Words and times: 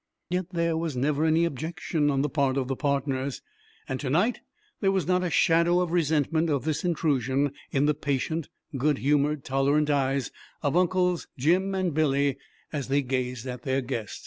Yet 0.31 0.49
there 0.49 0.75
was 0.75 0.97
never 0.97 1.25
any 1.25 1.45
objection 1.45 2.09
on 2.09 2.23
the 2.23 2.27
part 2.29 2.57
of 2.57 2.67
the 2.67 2.75
partners, 2.75 3.43
and 3.87 3.99
to 3.99 4.09
night 4.09 4.39
there 4.79 4.91
was 4.91 5.05
not 5.05 5.23
a 5.23 5.29
shadow 5.29 5.79
of 5.79 5.91
resentment 5.91 6.49
of 6.49 6.63
this 6.63 6.83
intrusion 6.83 7.51
in 7.69 7.85
the 7.85 7.93
patient, 7.93 8.49
good 8.75 8.97
humored, 8.97 9.43
tolerant 9.43 9.91
eyes 9.91 10.31
of 10.63 10.75
Uncles 10.75 11.27
Jim 11.37 11.75
and 11.75 11.93
Billy 11.93 12.39
as 12.73 12.87
they 12.87 13.03
gazed 13.03 13.45
at 13.45 13.61
their 13.61 13.81
guest. 13.81 14.19